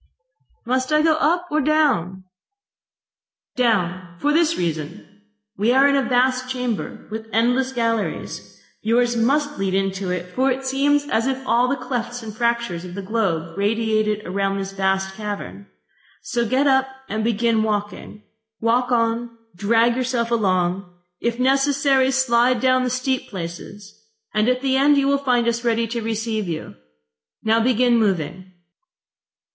"Must 0.65 0.91
I 0.91 1.03
go 1.03 1.13
up 1.13 1.45
or 1.51 1.61
down?".... 1.61 2.23
"Down 3.55 4.17
for 4.17 4.33
this 4.33 4.57
reason: 4.57 5.21
We 5.57 5.71
are 5.73 5.87
in 5.87 5.95
a 5.95 6.01
vast 6.09 6.49
chamber, 6.49 7.07
with 7.11 7.27
endless 7.31 7.71
galleries. 7.71 8.59
Yours 8.81 9.15
must 9.15 9.59
lead 9.59 9.75
into 9.75 10.09
it, 10.09 10.25
for 10.33 10.49
it 10.49 10.65
seems 10.65 11.07
as 11.07 11.27
if 11.27 11.45
all 11.45 11.67
the 11.67 11.75
clefts 11.75 12.23
and 12.23 12.35
fractures 12.35 12.83
of 12.83 12.95
the 12.95 13.03
globe 13.03 13.55
radiated 13.55 14.27
round 14.27 14.59
this 14.59 14.71
vast 14.71 15.13
cavern. 15.13 15.67
So 16.23 16.47
get 16.49 16.65
up, 16.65 16.87
and 17.07 17.23
begin 17.23 17.61
walking. 17.61 18.23
Walk 18.59 18.91
on, 18.91 19.37
drag 19.55 19.95
yourself 19.95 20.31
along, 20.31 20.91
if 21.19 21.39
necessary 21.39 22.09
slide 22.09 22.59
down 22.59 22.81
the 22.83 22.89
steep 22.89 23.29
places, 23.29 24.03
and 24.33 24.49
at 24.49 24.61
the 24.61 24.75
end 24.77 24.97
you 24.97 25.07
will 25.07 25.19
find 25.19 25.47
us 25.47 25.63
ready 25.63 25.85
to 25.89 26.01
receive 26.01 26.47
you. 26.47 26.73
Now 27.43 27.59
begin 27.59 27.99
moving." 27.99 28.51